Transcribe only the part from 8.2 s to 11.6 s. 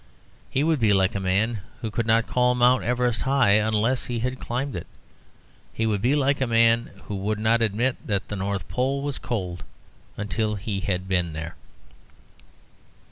the North Pole was cold until he had been there.